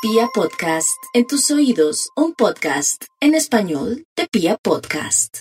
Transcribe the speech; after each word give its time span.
Pia 0.00 0.28
Podcast, 0.32 0.96
en 1.12 1.26
tus 1.26 1.50
oídos, 1.50 2.10
un 2.14 2.32
podcast 2.32 3.02
en 3.18 3.34
español 3.34 4.06
de 4.16 4.28
Pia 4.28 4.56
Podcast. 4.56 5.38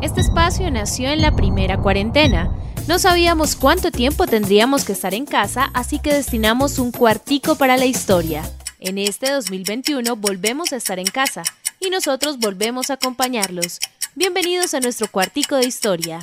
Este 0.00 0.20
espacio 0.20 0.70
nació 0.70 1.08
en 1.08 1.20
la 1.20 1.34
primera 1.34 1.78
cuarentena. 1.78 2.54
No 2.86 3.00
sabíamos 3.00 3.56
cuánto 3.56 3.90
tiempo 3.90 4.28
tendríamos 4.28 4.84
que 4.84 4.92
estar 4.92 5.14
en 5.14 5.26
casa, 5.26 5.68
así 5.74 5.98
que 5.98 6.14
destinamos 6.14 6.78
un 6.78 6.92
cuartico 6.92 7.56
para 7.56 7.76
la 7.76 7.86
historia. 7.86 8.48
En 8.78 8.98
este 8.98 9.32
2021 9.32 10.14
volvemos 10.14 10.72
a 10.72 10.76
estar 10.76 11.00
en 11.00 11.06
casa 11.06 11.42
y 11.80 11.90
nosotros 11.90 12.38
volvemos 12.38 12.90
a 12.90 12.94
acompañarlos. 12.94 13.80
Bienvenidos 14.14 14.74
a 14.74 14.80
nuestro 14.80 15.10
cuartico 15.10 15.56
de 15.56 15.66
historia. 15.66 16.20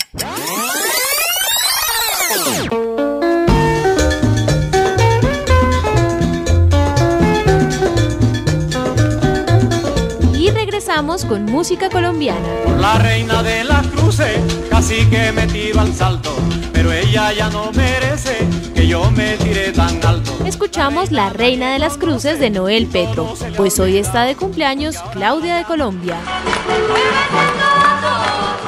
Regresamos 10.94 11.26
con 11.26 11.46
música 11.46 11.90
colombiana. 11.90 12.48
Por 12.66 12.78
la 12.80 13.00
reina 13.00 13.42
de 13.42 13.64
las 13.64 13.88
cruces, 13.88 14.40
casi 14.70 15.08
que 15.08 15.32
me 15.32 15.48
tiro 15.48 15.80
al 15.80 15.92
salto, 15.92 16.36
pero 16.72 16.92
ella 16.92 17.34
ya 17.34 17.50
no 17.50 17.72
merece 17.72 18.48
que 18.76 18.86
yo 18.86 19.10
me 19.10 19.36
tire 19.38 19.72
tan 19.72 20.00
alto. 20.06 20.38
Escuchamos 20.46 21.12
La 21.12 21.32
Reina 21.32 21.74
de 21.74 21.80
las 21.80 21.98
Cruces 21.98 22.40
de 22.40 22.52
Noel 22.52 22.86
Petro, 22.86 23.34
pues 23.58 23.80
hoy 23.80 23.98
está 23.98 24.24
de 24.26 24.36
cumpleaños 24.36 24.98
Claudia 25.14 25.56
de 25.56 25.64
Colombia. 25.64 26.16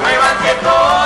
Muévanse 0.00 0.54
todos 0.62 1.05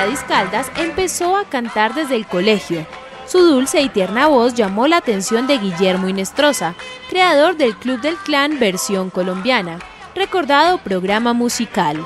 Gladys 0.00 0.20
Caldas 0.20 0.72
empezó 0.78 1.36
a 1.36 1.44
cantar 1.44 1.92
desde 1.92 2.16
el 2.16 2.26
colegio. 2.26 2.86
Su 3.26 3.40
dulce 3.40 3.82
y 3.82 3.90
tierna 3.90 4.28
voz 4.28 4.54
llamó 4.54 4.86
la 4.86 4.96
atención 4.96 5.46
de 5.46 5.58
Guillermo 5.58 6.08
Inestrosa, 6.08 6.74
creador 7.10 7.58
del 7.58 7.76
Club 7.76 8.00
del 8.00 8.16
Clan 8.16 8.58
versión 8.58 9.10
colombiana, 9.10 9.78
recordado 10.14 10.78
programa 10.78 11.34
musical. 11.34 12.02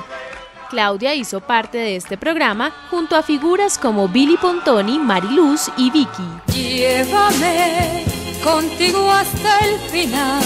Claudia 0.69 1.15
hizo 1.15 1.39
parte 1.39 1.77
de 1.77 1.95
este 1.95 2.17
programa 2.17 2.73
junto 2.89 3.15
a 3.15 3.23
figuras 3.23 3.77
como 3.77 4.09
Billy 4.09 4.35
Pontoni, 4.35 4.99
Mariluz 4.99 5.71
y 5.77 5.89
Vicky. 5.89 6.27
Llévame 6.53 8.03
contigo 8.43 9.09
hasta 9.09 9.59
el 9.59 9.79
final, 9.89 10.43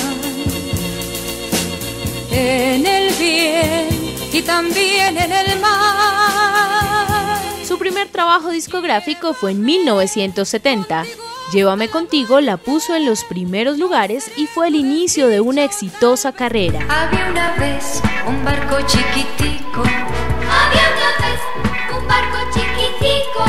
en 2.30 2.86
el 2.86 3.12
bien 3.16 3.88
y 4.32 4.40
también 4.44 5.18
en 5.18 5.32
el 5.32 5.60
mal. 5.60 5.79
Primer 8.00 8.14
trabajo 8.14 8.50
discográfico 8.52 9.34
fue 9.34 9.52
en 9.52 9.62
1970. 9.62 11.04
Llévame 11.52 11.90
contigo 11.90 12.40
la 12.40 12.56
puso 12.56 12.96
en 12.96 13.06
los 13.06 13.26
primeros 13.26 13.78
lugares 13.78 14.32
y 14.38 14.48
fue 14.48 14.70
el 14.70 14.76
inicio 14.76 15.28
de 15.28 15.42
una 15.42 15.66
exitosa 15.66 16.32
carrera. 16.32 16.80
Había 16.88 17.30
una 17.30 17.56
vez 17.58 18.02
un 18.26 18.46
barco 18.46 18.78
chiquitico, 18.88 19.82
Había 19.84 20.86
una 20.96 21.12
vez 21.28 21.42
un 21.94 22.08
barco 22.08 22.38
chiquitico. 22.54 23.44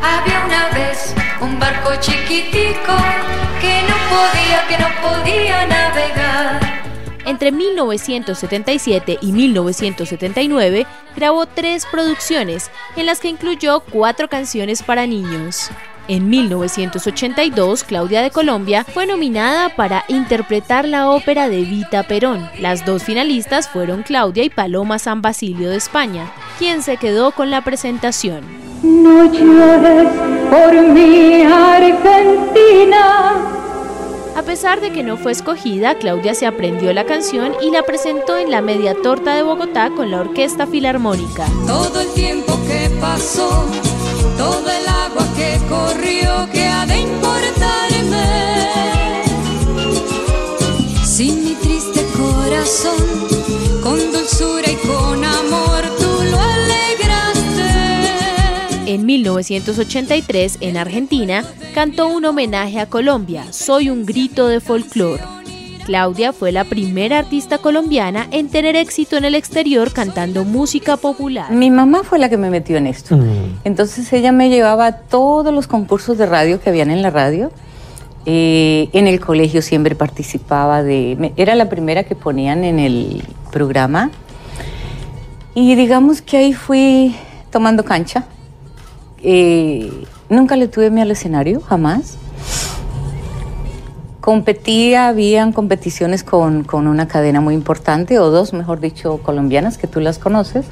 había 0.00 0.44
una 0.46 0.68
vez 0.68 1.12
un 1.40 1.58
barco 1.58 1.90
chiquitico 2.00 2.94
que 3.60 3.82
no 3.88 3.96
podía, 4.08 4.68
que 4.68 4.78
no 4.78 4.88
podía 5.02 5.66
navegar. 5.66 6.79
Entre 7.30 7.52
1977 7.52 9.18
y 9.20 9.30
1979 9.30 10.84
grabó 11.14 11.46
tres 11.46 11.86
producciones, 11.86 12.72
en 12.96 13.06
las 13.06 13.20
que 13.20 13.28
incluyó 13.28 13.84
cuatro 13.88 14.28
canciones 14.28 14.82
para 14.82 15.06
niños. 15.06 15.70
En 16.08 16.28
1982, 16.28 17.84
Claudia 17.84 18.22
de 18.22 18.32
Colombia 18.32 18.82
fue 18.82 19.06
nominada 19.06 19.68
para 19.76 20.04
interpretar 20.08 20.88
la 20.88 21.08
ópera 21.08 21.48
de 21.48 21.60
Vita 21.60 22.02
Perón. 22.02 22.50
Las 22.58 22.84
dos 22.84 23.04
finalistas 23.04 23.68
fueron 23.68 24.02
Claudia 24.02 24.42
y 24.42 24.50
Paloma 24.50 24.98
San 24.98 25.22
Basilio 25.22 25.70
de 25.70 25.76
España, 25.76 26.32
quien 26.58 26.82
se 26.82 26.96
quedó 26.96 27.30
con 27.30 27.48
la 27.48 27.62
presentación. 27.62 28.42
No 28.82 29.32
llores 29.32 30.08
por 30.50 30.72
mi 30.82 31.42
Argentina. 31.44 32.80
A 34.36 34.42
pesar 34.42 34.80
de 34.80 34.92
que 34.92 35.02
no 35.02 35.16
fue 35.16 35.32
escogida, 35.32 35.96
Claudia 35.96 36.34
se 36.34 36.46
aprendió 36.46 36.92
la 36.92 37.04
canción 37.04 37.54
y 37.60 37.70
la 37.70 37.82
presentó 37.82 38.36
en 38.36 38.50
la 38.50 38.60
Media 38.60 38.94
Torta 39.02 39.34
de 39.34 39.42
Bogotá 39.42 39.90
con 39.90 40.10
la 40.10 40.20
Orquesta 40.20 40.66
Filarmónica. 40.66 41.46
Todo 41.66 42.00
el 42.00 42.08
tiempo 42.14 42.58
que 42.66 42.90
pasó, 43.00 43.66
el 44.38 44.88
agua 44.88 45.26
que 45.36 45.58
corrió, 45.68 46.30
ha 46.32 46.86
de 46.86 47.00
importarme. 47.00 48.24
Sin 51.04 51.44
mi 51.44 51.54
triste 51.54 52.04
corazón, 52.16 53.29
1983, 59.18 60.58
en 60.60 60.76
Argentina, 60.76 61.44
cantó 61.74 62.06
un 62.08 62.24
homenaje 62.24 62.78
a 62.78 62.86
Colombia, 62.86 63.44
Soy 63.50 63.90
un 63.90 64.06
grito 64.06 64.46
de 64.46 64.60
folclore. 64.60 65.20
Claudia 65.84 66.32
fue 66.32 66.52
la 66.52 66.62
primera 66.62 67.18
artista 67.18 67.58
colombiana 67.58 68.28
en 68.30 68.48
tener 68.50 68.76
éxito 68.76 69.16
en 69.16 69.24
el 69.24 69.34
exterior 69.34 69.92
cantando 69.92 70.44
música 70.44 70.96
popular. 70.96 71.50
Mi 71.50 71.70
mamá 71.72 72.04
fue 72.04 72.20
la 72.20 72.28
que 72.28 72.36
me 72.36 72.50
metió 72.50 72.76
en 72.76 72.86
esto. 72.86 73.18
Entonces 73.64 74.12
ella 74.12 74.30
me 74.30 74.48
llevaba 74.48 74.86
a 74.86 74.92
todos 74.98 75.52
los 75.52 75.66
concursos 75.66 76.16
de 76.16 76.26
radio 76.26 76.60
que 76.60 76.70
habían 76.70 76.90
en 76.92 77.02
la 77.02 77.10
radio. 77.10 77.50
Eh, 78.26 78.90
en 78.92 79.08
el 79.08 79.18
colegio 79.18 79.60
siempre 79.62 79.96
participaba 79.96 80.84
de... 80.84 81.16
me- 81.18 81.32
era 81.36 81.56
la 81.56 81.68
primera 81.68 82.04
que 82.04 82.14
ponían 82.14 82.62
en 82.62 82.78
el 82.78 83.24
programa. 83.50 84.10
Y 85.56 85.74
digamos 85.74 86.22
que 86.22 86.36
ahí 86.36 86.52
fui 86.52 87.16
tomando 87.50 87.84
cancha. 87.84 88.26
Eh, 89.22 90.04
nunca 90.28 90.56
le 90.56 90.68
tuve 90.68 90.90
miedo 90.90 91.02
al 91.02 91.10
escenario, 91.10 91.60
jamás. 91.60 92.16
Competía, 94.20 95.08
habían 95.08 95.52
competiciones 95.52 96.24
con, 96.24 96.64
con 96.64 96.86
una 96.86 97.08
cadena 97.08 97.40
muy 97.40 97.54
importante, 97.54 98.18
o 98.18 98.30
dos, 98.30 98.52
mejor 98.52 98.80
dicho, 98.80 99.18
colombianas, 99.18 99.78
que 99.78 99.86
tú 99.86 100.00
las 100.00 100.18
conoces. 100.18 100.66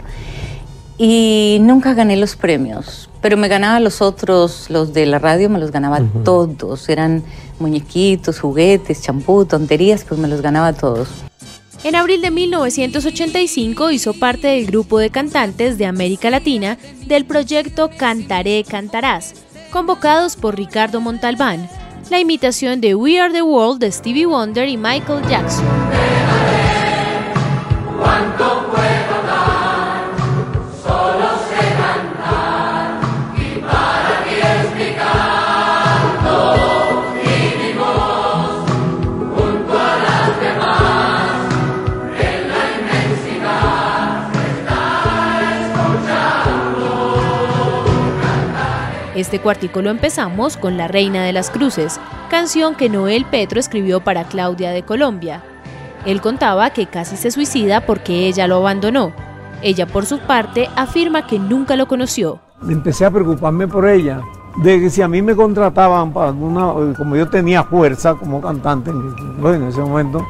Y 1.00 1.58
nunca 1.60 1.94
gané 1.94 2.16
los 2.16 2.34
premios, 2.34 3.08
pero 3.22 3.36
me 3.36 3.46
ganaba 3.46 3.78
los 3.78 4.02
otros, 4.02 4.68
los 4.68 4.92
de 4.92 5.06
la 5.06 5.20
radio, 5.20 5.48
me 5.48 5.60
los 5.60 5.70
ganaba 5.70 6.00
todos. 6.24 6.88
Eran 6.88 7.22
muñequitos, 7.60 8.40
juguetes, 8.40 9.02
champú, 9.02 9.44
tonterías, 9.44 10.04
pues 10.04 10.18
me 10.18 10.26
los 10.26 10.42
ganaba 10.42 10.72
todos. 10.72 11.08
En 11.84 11.94
abril 11.94 12.20
de 12.20 12.30
1985 12.30 13.92
hizo 13.92 14.12
parte 14.12 14.48
del 14.48 14.66
grupo 14.66 14.98
de 14.98 15.10
cantantes 15.10 15.78
de 15.78 15.86
América 15.86 16.28
Latina 16.28 16.76
del 17.06 17.24
proyecto 17.24 17.88
Cantaré 17.96 18.64
Cantarás, 18.64 19.34
convocados 19.70 20.34
por 20.34 20.56
Ricardo 20.56 21.00
Montalbán, 21.00 21.68
la 22.10 22.18
imitación 22.18 22.80
de 22.80 22.94
We 22.94 23.20
Are 23.20 23.32
the 23.32 23.42
World 23.42 23.80
de 23.80 23.92
Stevie 23.92 24.26
Wonder 24.26 24.68
y 24.68 24.76
Michael 24.76 25.22
Jackson. 25.28 25.66
Este 49.18 49.40
cuartico 49.40 49.82
lo 49.82 49.90
empezamos 49.90 50.56
con 50.56 50.76
La 50.76 50.86
Reina 50.86 51.24
de 51.24 51.32
las 51.32 51.50
Cruces, 51.50 51.98
canción 52.30 52.76
que 52.76 52.88
Noel 52.88 53.24
Petro 53.24 53.58
escribió 53.58 53.98
para 53.98 54.22
Claudia 54.22 54.70
de 54.70 54.84
Colombia. 54.84 55.42
Él 56.06 56.20
contaba 56.20 56.70
que 56.70 56.86
casi 56.86 57.16
se 57.16 57.32
suicida 57.32 57.84
porque 57.84 58.28
ella 58.28 58.46
lo 58.46 58.58
abandonó. 58.58 59.10
Ella, 59.60 59.86
por 59.86 60.06
su 60.06 60.20
parte, 60.20 60.68
afirma 60.76 61.26
que 61.26 61.40
nunca 61.40 61.74
lo 61.74 61.88
conoció. 61.88 62.38
empecé 62.68 63.06
a 63.06 63.10
preocuparme 63.10 63.66
por 63.66 63.88
ella, 63.88 64.20
de 64.62 64.78
que 64.78 64.88
si 64.88 65.02
a 65.02 65.08
mí 65.08 65.20
me 65.20 65.34
contrataban 65.34 66.12
para 66.12 66.28
alguna, 66.28 66.72
como 66.96 67.16
yo 67.16 67.28
tenía 67.28 67.64
fuerza 67.64 68.14
como 68.14 68.40
cantante 68.40 68.92
en, 68.92 69.64
ese 69.64 69.80
momento, 69.80 70.24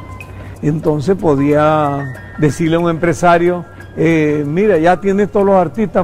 entonces 0.63 1.15
podía 1.15 2.03
decirle 2.39 2.77
a 2.77 2.79
un 2.79 2.89
empresario, 2.89 3.65
eh, 3.95 4.43
mira, 4.47 4.79
ya 4.79 4.99
tienes 4.99 5.31
todos 5.31 5.45
los 5.45 5.57
artistas, 5.57 6.03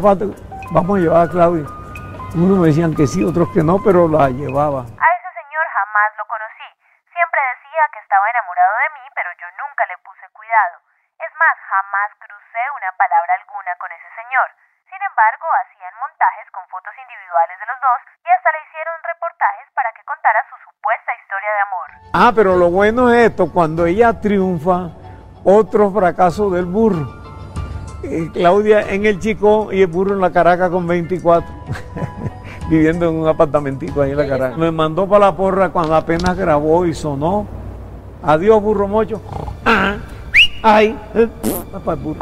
vamos 0.72 1.00
a 1.00 1.02
llevar 1.02 1.28
a 1.28 1.32
Claudia. 1.32 1.75
Unos 2.36 2.60
me 2.60 2.68
decían 2.68 2.92
que 2.92 3.08
sí, 3.08 3.24
otros 3.24 3.48
que 3.56 3.64
no, 3.64 3.80
pero 3.80 4.12
la 4.12 4.28
llevaba. 4.28 4.84
A 4.84 5.08
ese 5.08 5.30
señor 5.40 5.66
jamás 5.72 6.10
lo 6.20 6.28
conocí. 6.28 6.68
Siempre 7.08 7.40
decía 7.56 7.80
que 7.96 8.04
estaba 8.04 8.28
enamorado 8.28 8.76
de 8.76 8.90
mí, 9.00 9.06
pero 9.16 9.32
yo 9.40 9.48
nunca 9.56 9.88
le 9.88 9.96
puse 10.04 10.28
cuidado. 10.36 10.84
Es 11.16 11.32
más, 11.40 11.56
jamás 11.64 12.12
crucé 12.20 12.60
una 12.76 12.92
palabra 13.00 13.40
alguna 13.40 13.72
con 13.80 13.88
ese 13.88 14.10
señor. 14.20 14.52
Sin 14.84 15.00
embargo, 15.00 15.48
hacían 15.64 15.96
montajes 15.96 16.48
con 16.52 16.68
fotos 16.68 16.92
individuales 17.00 17.56
de 17.56 17.68
los 17.72 17.80
dos 17.80 18.00
y 18.20 18.28
hasta 18.28 18.52
le 18.52 18.60
hicieron 18.68 18.98
reportajes 19.00 19.68
para 19.72 19.90
que 19.96 20.04
contara 20.04 20.40
su 20.52 20.60
supuesta 20.60 21.16
historia 21.16 21.52
de 21.56 21.62
amor. 21.72 21.88
Ah, 22.20 22.32
pero 22.36 22.60
lo 22.60 22.68
bueno 22.68 23.16
es 23.16 23.32
esto, 23.32 23.48
cuando 23.48 23.88
ella 23.88 24.12
triunfa, 24.12 24.92
otro 25.48 25.88
fracaso 25.88 26.52
del 26.52 26.68
burro. 26.68 27.25
Claudia 28.34 28.82
en 28.94 29.06
el 29.06 29.20
Chico 29.20 29.70
y 29.72 29.82
el 29.82 29.88
burro 29.88 30.14
en 30.14 30.22
la 30.22 30.32
Caracas 30.32 30.70
con 30.70 30.86
24, 30.88 31.50
viviendo 32.70 33.10
en 33.10 33.16
un 33.16 33.28
apartamentico 33.28 34.02
ahí 34.02 34.12
en 34.12 34.18
la 34.18 34.28
Caracas. 34.28 34.58
Me 34.58 34.72
mandó 34.72 35.08
para 35.08 35.26
la 35.28 35.36
porra 35.36 35.70
cuando 35.70 35.96
apenas 35.96 36.38
grabó 36.38 36.86
y 36.86 36.94
sonó. 36.94 37.48
Adiós, 38.24 38.62
burro 38.62 38.88
mocho. 38.88 39.22
Ah, 39.66 39.98
ay, 40.64 40.98
para 41.86 41.98
el 41.98 42.04
burro. 42.04 42.20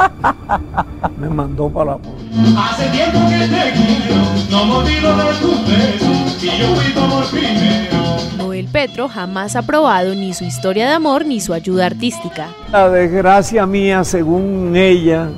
Me 1.18 1.30
mandó 1.30 1.70
para 1.70 1.92
la 1.92 1.98
porra. 1.98 2.72
Hace 2.72 2.90
tiempo 2.90 3.20
que 3.30 3.40
te 3.40 3.72
quiero, 3.74 4.22
no 4.52 4.66
me 4.66 4.74
olvido 4.76 5.18
de 5.18 5.34
tus 5.40 5.68
besos, 5.68 6.44
y 6.44 6.60
yo 6.60 6.76
fui 6.76 6.94
como 6.94 7.22
el 7.22 7.28
primero. 7.30 8.04
Noel 8.38 8.68
Petro 8.72 9.08
jamás 9.08 9.56
ha 9.56 9.62
probado 9.62 10.14
ni 10.16 10.34
su 10.34 10.44
historia 10.44 10.88
de 10.88 10.94
amor 10.94 11.26
ni 11.26 11.40
su 11.40 11.54
ayuda 11.54 11.86
artística. 11.86 12.50
La 12.72 12.90
desgracia 12.90 13.66
mía, 13.66 14.04
según 14.04 14.76
ella, 14.76 15.30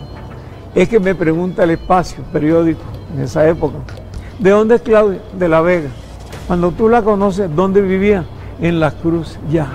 es 0.76 0.90
que 0.90 1.00
me 1.00 1.16
pregunta 1.16 1.64
el 1.64 1.72
espacio 1.72 2.22
periódico 2.34 2.82
en 3.14 3.24
esa 3.24 3.48
época. 3.48 3.78
¿De 4.38 4.50
dónde 4.50 4.76
es 4.76 4.82
Claudia? 4.82 5.22
De 5.40 5.48
La 5.48 5.62
Vega. 5.62 5.90
Cuando 6.48 6.72
tú 6.72 6.90
la 6.90 7.02
conoces, 7.02 7.50
¿dónde 7.56 7.82
vivía? 7.82 8.26
En 8.62 8.80
Las 8.82 8.94
Cruces, 8.96 9.40
ya. 9.50 9.70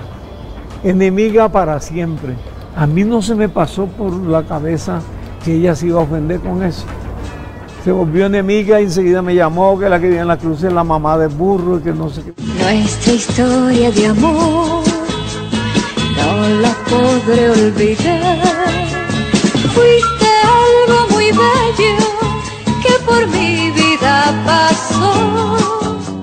Enemiga 0.83 1.49
para 1.49 1.79
siempre. 1.79 2.35
A 2.75 2.85
mí 2.85 3.03
no 3.03 3.21
se 3.21 3.35
me 3.35 3.49
pasó 3.49 3.87
por 3.87 4.13
la 4.13 4.43
cabeza 4.43 5.01
que 5.43 5.55
ella 5.55 5.75
se 5.75 5.87
iba 5.87 5.99
a 5.99 6.03
ofender 6.03 6.39
con 6.39 6.63
eso. 6.63 6.85
Se 7.83 7.91
volvió 7.91 8.27
enemiga 8.27 8.79
y 8.79 8.83
enseguida 8.83 9.23
me 9.23 9.33
llamó 9.33 9.77
que 9.79 9.89
la 9.89 9.99
que 9.99 10.05
vivía 10.05 10.21
en 10.21 10.27
Las 10.27 10.37
Cruces 10.37 10.65
es 10.65 10.73
la 10.73 10.83
mamá 10.83 11.17
de 11.17 11.27
burro 11.27 11.79
y 11.79 11.81
que 11.81 11.91
no 11.91 12.09
sé 12.09 12.21
qué. 12.21 12.33
Nuestra 12.43 13.13
historia 13.13 13.91
de 13.91 14.05
amor 14.05 14.83
no 16.15 16.49
la 16.61 16.75
podré 16.87 17.49
olvidar. 17.49 19.00
Por 23.11 23.27
mi 23.27 23.71
vida 23.71 24.33
pasó. 24.45 25.57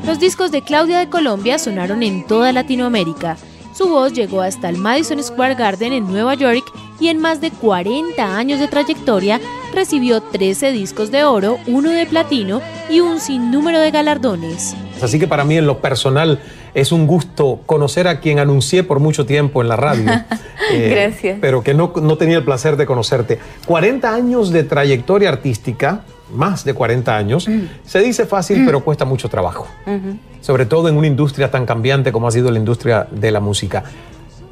Los 0.06 0.18
discos 0.18 0.50
de 0.50 0.62
Claudia 0.62 0.98
de 0.98 1.10
Colombia 1.10 1.58
sonaron 1.58 2.02
en 2.02 2.26
toda 2.26 2.50
Latinoamérica. 2.52 3.36
Su 3.74 3.88
voz 3.88 4.14
llegó 4.14 4.40
hasta 4.40 4.70
el 4.70 4.78
Madison 4.78 5.22
Square 5.22 5.54
Garden 5.54 5.92
en 5.92 6.08
Nueva 6.08 6.34
York 6.34 6.64
y 6.98 7.08
en 7.08 7.20
más 7.20 7.40
de 7.40 7.50
40 7.50 8.36
años 8.36 8.58
de 8.58 8.68
trayectoria 8.68 9.38
recibió 9.74 10.22
13 10.22 10.72
discos 10.72 11.10
de 11.10 11.24
oro, 11.24 11.58
uno 11.66 11.90
de 11.90 12.06
platino 12.06 12.62
y 12.88 13.00
un 13.00 13.20
sinnúmero 13.20 13.80
de 13.80 13.90
galardones. 13.90 14.74
Así 15.02 15.18
que 15.18 15.28
para 15.28 15.44
mí 15.44 15.58
en 15.58 15.66
lo 15.66 15.80
personal 15.80 16.40
es 16.74 16.90
un 16.90 17.06
gusto 17.06 17.60
conocer 17.66 18.08
a 18.08 18.18
quien 18.18 18.38
anuncié 18.38 18.82
por 18.82 18.98
mucho 18.98 19.26
tiempo 19.26 19.60
en 19.60 19.68
la 19.68 19.76
radio. 19.76 20.10
eh, 20.72 20.88
Gracias. 20.90 21.38
Pero 21.40 21.62
que 21.62 21.74
no, 21.74 21.92
no 22.02 22.16
tenía 22.16 22.38
el 22.38 22.44
placer 22.44 22.76
de 22.76 22.86
conocerte. 22.86 23.38
40 23.66 24.12
años 24.12 24.50
de 24.50 24.64
trayectoria 24.64 25.28
artística, 25.28 26.02
más 26.32 26.64
de 26.64 26.74
40 26.74 27.16
años, 27.16 27.48
se 27.84 27.98
dice 28.00 28.26
fácil 28.26 28.64
pero 28.64 28.84
cuesta 28.84 29.04
mucho 29.04 29.28
trabajo. 29.28 29.66
Sobre 30.40 30.66
todo 30.66 30.88
en 30.88 30.96
una 30.96 31.06
industria 31.06 31.50
tan 31.50 31.66
cambiante 31.66 32.12
como 32.12 32.28
ha 32.28 32.30
sido 32.30 32.50
la 32.50 32.58
industria 32.58 33.06
de 33.10 33.30
la 33.30 33.40
música. 33.40 33.84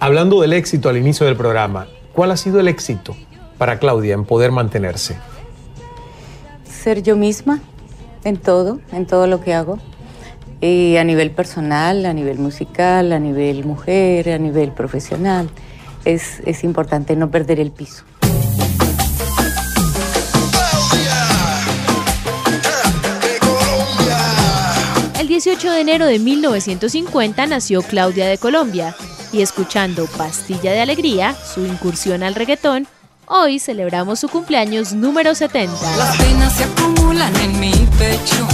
Hablando 0.00 0.40
del 0.40 0.52
éxito 0.52 0.88
al 0.88 0.96
inicio 0.96 1.26
del 1.26 1.36
programa, 1.36 1.86
¿cuál 2.12 2.30
ha 2.30 2.36
sido 2.36 2.60
el 2.60 2.68
éxito 2.68 3.16
para 3.58 3.78
Claudia 3.78 4.14
en 4.14 4.24
poder 4.24 4.52
mantenerse? 4.52 5.16
ser 6.86 7.02
yo 7.02 7.16
misma 7.16 7.58
en 8.22 8.36
todo, 8.36 8.78
en 8.92 9.06
todo 9.06 9.26
lo 9.26 9.40
que 9.40 9.54
hago. 9.54 9.80
Y 10.60 10.96
a 10.98 11.02
nivel 11.02 11.32
personal, 11.32 12.06
a 12.06 12.12
nivel 12.12 12.38
musical, 12.38 13.12
a 13.12 13.18
nivel 13.18 13.64
mujer, 13.64 14.30
a 14.30 14.38
nivel 14.38 14.70
profesional. 14.70 15.50
Es, 16.04 16.40
es 16.46 16.62
importante 16.62 17.16
no 17.16 17.28
perder 17.28 17.58
el 17.58 17.72
piso. 17.72 18.04
18 25.36 25.70
de 25.70 25.80
enero 25.82 26.06
de 26.06 26.18
1950 26.18 27.46
nació 27.46 27.82
Claudia 27.82 28.26
de 28.26 28.38
Colombia 28.38 28.96
y 29.34 29.42
escuchando 29.42 30.06
Pastilla 30.16 30.72
de 30.72 30.80
Alegría, 30.80 31.34
su 31.34 31.66
incursión 31.66 32.22
al 32.22 32.34
reggaetón, 32.34 32.88
hoy 33.26 33.58
celebramos 33.58 34.18
su 34.18 34.30
cumpleaños 34.30 34.94
número 34.94 35.34
70. 35.34 35.74
Las 35.98 36.16
penas 36.16 36.54
se 36.54 36.64
acumulan 36.64 37.36
en 37.36 37.60
mi 37.60 37.70
pecho, 37.98 38.48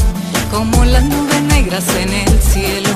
como 0.51 0.85
las 0.85 1.05
nubes 1.05 1.41
negras 1.43 1.87
en 1.95 2.13
el 2.13 2.41
cielo. 2.41 2.89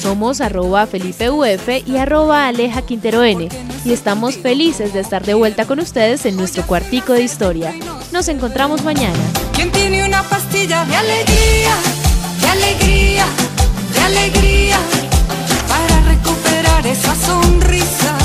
Somos 0.00 0.40
arroba 0.40 0.86
Felipe 0.86 1.28
UF 1.28 1.68
y 1.86 1.98
arroba 1.98 2.46
Aleja 2.46 2.80
Quintero 2.80 3.24
N 3.24 3.50
y 3.84 3.92
estamos 3.92 4.38
felices 4.38 4.94
de 4.94 5.00
estar 5.00 5.22
de 5.22 5.34
vuelta 5.34 5.66
con 5.66 5.80
ustedes 5.80 6.24
en 6.24 6.36
nuestro 6.36 6.66
cuartico 6.66 7.12
de 7.12 7.24
historia. 7.24 7.74
Nos 8.10 8.28
encontramos 8.28 8.82
mañana. 8.84 9.18
¿Quién 9.52 9.70
tiene 9.70 10.02
una 10.02 10.22
pastilla 10.22 10.86
de 10.86 10.96
alegría, 10.96 11.76
alegría, 12.54 13.26
de 13.92 14.00
alegría? 14.00 14.78
Para 15.68 16.00
recuperar 16.12 16.86
esa 16.86 17.14
sonrisa 17.14 18.23